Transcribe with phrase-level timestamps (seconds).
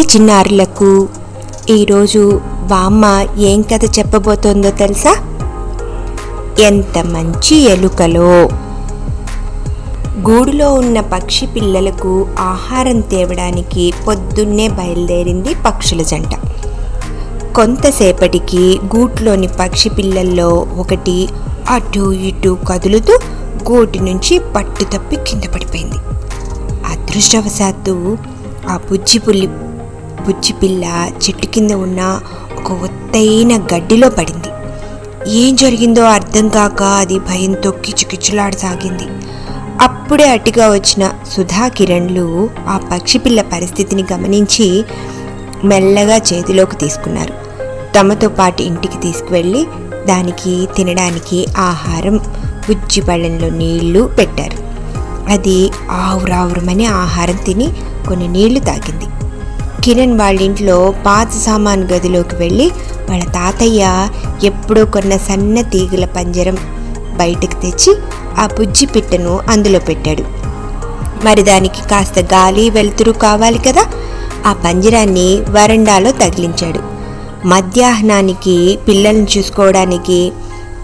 [0.00, 1.08] చిట్టి చిన్నారులకు.
[1.70, 5.16] ఈరోజు బామ్మ ఏం కథ చెప్పబోతోందో తెలుసా?
[6.60, 8.48] ఎంత మంచి ఎలుకలో.
[10.30, 16.34] గూడులో ఉన్న పక్షి పిల్లలకు ఆహారం తేవడానికి పొద్దున్నే బయలుదేరింది పక్షుల జంట.
[17.54, 21.28] కొంతసేపటికి గూట్లోని పక్షి పిల్లల్లో ఒకటి
[21.70, 23.18] అటు ఇటు కదులుతూ
[23.70, 25.98] గూటి నుంచి పట్టు తప్పి కింద పడిపోయింది.
[26.86, 28.18] అదృష్టవశాత్తు
[28.70, 29.48] ఆ బుజ్జి పుల్లి
[30.26, 30.84] బుజ్జి పిల్ల
[31.22, 32.20] చెట్టు కింద ఉన్న
[32.56, 34.50] ఒక ఒత్తైన గడ్డిలో పడింది.
[35.30, 39.06] ఏం జరిగిందో అర్థం కాక అది భయంతో కిచుకిచులాడసాగింది.
[39.80, 44.84] అప్పుడే అటుగా వచ్చిన సుధా కిరణ్లు ఆ పక్షి పిల్ల పరిస్థితిని గమనించి
[45.64, 47.34] మెల్లగా చేతిలోకి తీసుకున్నారు.
[47.94, 49.66] తమతో పాటు ఇంటికి తీసుకువెళ్ళి
[50.06, 52.16] దానికి తినడానికి ఆహారం
[52.68, 54.58] బుజ్జి పళ్ళెంలో నీళ్ళు పెట్టారు.
[55.32, 57.72] అది ఆవురావురమని ఆహారం తిని
[58.08, 59.04] కొన్ని నీళ్ళు తాగింది
[59.84, 62.70] కిరణ్ వాళ్ళ ఇంట్లో పాత సామాన్ గదిలోకి వెళ్ళి
[63.10, 64.08] వాళ్ళ తాతయ్య
[64.44, 66.56] ఎప్పుడూ కొన్న సన్న తీగల పంజరం
[67.16, 67.96] బయటకు తెచ్చి
[68.38, 70.22] ఆ బుజ్జి పిట్టను అందులో పెట్టాడు.
[71.24, 73.86] మరి దానికి కాస్త గాలి వెలుతురు కావాలి కదా?
[74.46, 76.80] ఆ పంజరాన్ని వరండాలో తగిలించాడు.
[77.46, 80.32] మధ్యాహ్నానికి పిల్లల్ని చూసుకోవడానికి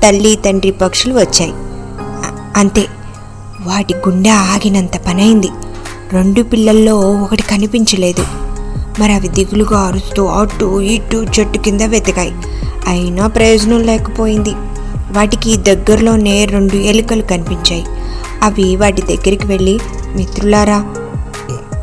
[0.04, 1.52] తల్లి తండ్రి పక్షులు వచ్చాయి.
[2.56, 2.86] అంతే
[3.66, 5.48] వాటి గుండె ఆగినంత పనైంది.
[6.12, 8.45] రెండు పిల్లల్లో ఒకటి కనిపించలేదు.
[8.98, 12.32] మరి అవి దిగులుగా అరుస్తూ అటు ఇటు చెట్టు కింద వెతికాయి.
[12.86, 14.50] అయినా ప్రయోజనం లేకపోయింది.
[15.12, 17.84] వాటికి దగ్గరలోనే రెండు ఎలుకలు కనిపించాయి.
[18.42, 19.80] అవి వాటి దగ్గరికి వెళ్ళి
[20.16, 20.78] మిత్రులారా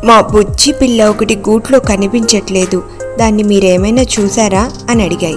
[0.04, 2.82] మా బుజ్జి పిల్ల ఒకటి గూట్లో కనిపించట్లేదు.
[3.18, 5.36] దాన్ని మీరేమైనా చూసారా అని అడిగాయి.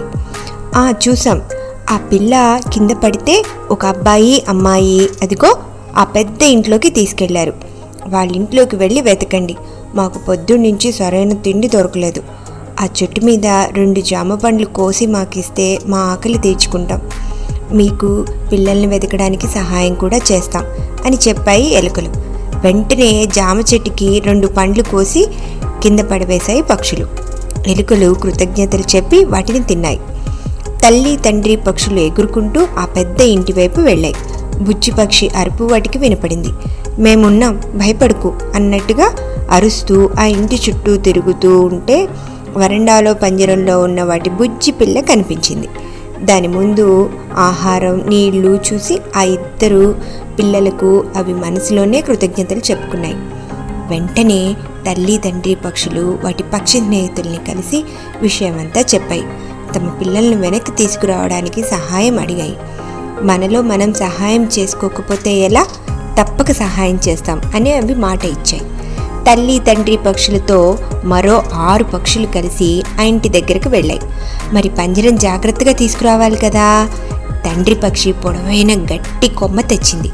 [0.76, 1.42] ఆ చూసాం
[1.90, 5.58] ఆ పిల్ల కింద పడితే ఒక అబ్బాయి అమ్మాయి అదిగో
[5.98, 7.54] ఆ పెద్ద ఇంట్లోకి తీసుకెళ్ళారు.
[8.08, 9.56] వాళ్ళ ఇంట్లోకి వెళ్ళి వెతకండి.
[9.98, 12.22] మాకు పొద్దున్నుంచి సరైన తిండి దొరకలేదు.
[12.82, 17.02] ఆ చెట్టు మీద రెండు జామ పండ్లు కోసి మాకిస్తే మా ఆకలి తీర్చుకుంటాం.
[17.74, 18.10] మీకు
[18.52, 20.66] పిల్లల్ని వెతకడానికి సహాయం కూడా చేస్తాం
[21.06, 22.10] అని చెప్పాయి ఎలుకలు.
[22.64, 25.28] వెంటనే జామ చెట్టుకి రెండు పండ్లు కోసి
[25.84, 27.08] కింద పడవేశాయి పక్షులు.
[27.68, 30.00] ఎలుకలు కృతజ్ఞతలు చెప్పి వాటిని తిన్నాయి.
[30.86, 34.16] తల్లి తండ్రి పక్షులు ఎగురుకుంటూ ఆ పెద్ద ఇంటి వైపు వెళ్ళాయి.
[34.62, 36.52] బుచ్చి పక్షి అరుపు వాటికి వినపడింది.
[37.00, 39.16] మేమున్నాం భయపడుకు అన్నట్టుగా
[39.52, 42.08] అరుస్తూ ఆ ఇంటి చుట్టూ తిరుగుతూ ఉంటే
[42.58, 45.68] వరండాలో పంజరంలో ఉన్న వాటి బుజ్జి పిల్ల కనిపించింది.
[46.24, 49.96] దాని ముందు ఆహారం నీళ్ళు చూసి ఆ ఇద్దరు
[50.40, 53.16] పిల్లలకు అవి మనసులోనే కృతజ్ఞతలు చెప్పుకున్నాయి.
[53.90, 54.56] వెంటనే
[54.88, 57.84] తల్లి తండ్రి పక్షులు వాటి పక్షి స్నేహితుల్ని కలిసి
[58.22, 59.24] విషయమంతా చెప్పాయి.
[59.76, 62.58] తమ పిల్లల్ని వెనక్కి తీసుకురావడానికి సహాయం అడిగాయి.
[63.22, 65.66] మనలో మనం సహాయం చేసుకోకపోతే ఎలా?
[66.20, 68.62] తప్పక సహాయం చేస్తాం అని అవి మాట ఇచ్చాయి.
[69.26, 74.00] తల్లి తండ్రి పక్షులతో మరో ఆరు పక్షులు కలిసి ఆ ఇంటి దగ్గరకు వెళ్ళాయి.
[74.54, 76.90] మరి పంజరం జాగ్రత్తగా తీసుకురావాలి కదా?
[77.46, 80.12] తండ్రి పక్షి పొడవైన గట్టి కొమ్మ తెచ్చింది.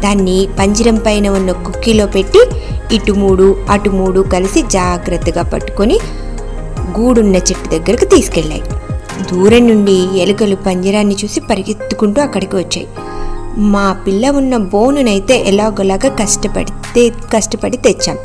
[0.00, 2.46] దాన్ని పంజరం పైన ఉన్న కుక్కీలో పెట్టి
[2.94, 5.98] ఇటు మూడు అటు మూడు కలిసి జాగ్రత్తగా పట్టుకొని
[6.98, 8.62] గూడున్న చెట్టు దగ్గరకు తీసుకెళ్ళాయి.
[9.32, 12.86] దూరం నుండి ఎలుకలు పంజరాన్ని చూసి పరిగెత్తుకుంటూ అక్కడికి వచ్చాయి.
[13.56, 18.16] మా పిల్ల ఉన్న బోనునైతే ఎలాగోలాగా కష్టపడితే కష్టపడి తెచ్చాం.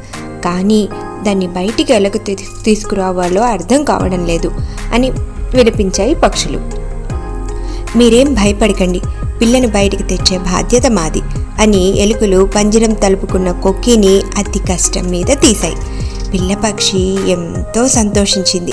[0.46, 0.90] కానీ
[1.24, 4.52] దాన్ని బయటికి ఎలాగ తీసుకురావాలో అర్థం కావడం లేదు
[4.94, 5.12] అని
[5.56, 6.60] వినిపించాయి పక్షులు.
[7.98, 9.02] మీరేం భయపడకండి.
[9.42, 11.22] పిల్లని బయటికి తెచ్చే బాధ్యత మాది
[11.60, 15.76] అని ఎలుకలు పంజరం తలుపుకున్న కొక్కిని అతి కష్టం మీద తీశాయి.
[16.32, 18.72] పిల్లపక్షి ఎంతో సంతోషించింది.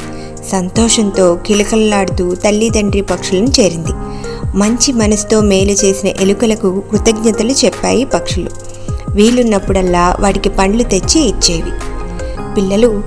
[0.53, 3.93] సంతోషంతో కిలకల్లాడుతూ తల్లిదండ్రి పక్షులను చేరింది.
[4.55, 8.51] మంచి మనసుతో మేలు చేసిన ఎలుకలకు కృతజ్ఞతలు చెప్పాయి పక్షులు.
[9.11, 11.71] వీలున్నప్పుడల్లా వాటికి పండ్లు తెచ్చి ఇచ్చేవి.
[12.57, 13.05] పిల్లలు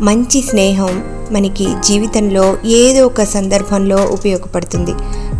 [0.00, 4.90] మంచి స్నేహం మనకి జీవితంలో ఏదో ఒక సందర్భంలో ఉపయోగపడుతుంది.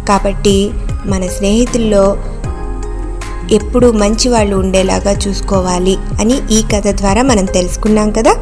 [0.09, 0.71] కాబట్టి
[1.07, 2.17] మన స్నేహితుల్లో
[3.53, 8.35] ఎప్పుడు మంచి వాళ్ళు ఉండేలాగా చూసుకోవాలి అని ఈ కథ ద్వారా మనం తెలుసుకున్నాం కదా?